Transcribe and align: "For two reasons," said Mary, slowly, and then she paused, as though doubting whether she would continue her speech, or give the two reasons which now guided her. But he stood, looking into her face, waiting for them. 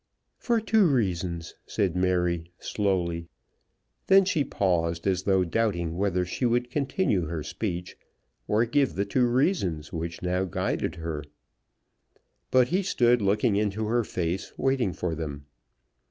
"For 0.39 0.59
two 0.59 0.87
reasons," 0.87 1.53
said 1.67 1.95
Mary, 1.95 2.49
slowly, 2.57 3.17
and 3.19 3.27
then 4.07 4.25
she 4.25 4.43
paused, 4.43 5.05
as 5.05 5.21
though 5.21 5.43
doubting 5.43 5.95
whether 5.95 6.25
she 6.25 6.43
would 6.43 6.71
continue 6.71 7.27
her 7.27 7.43
speech, 7.43 7.95
or 8.47 8.65
give 8.65 8.95
the 8.95 9.05
two 9.05 9.27
reasons 9.27 9.93
which 9.93 10.23
now 10.23 10.45
guided 10.45 10.95
her. 10.95 11.23
But 12.49 12.69
he 12.69 12.81
stood, 12.81 13.21
looking 13.21 13.55
into 13.57 13.85
her 13.85 14.03
face, 14.03 14.51
waiting 14.57 14.91
for 14.91 15.13
them. 15.13 15.45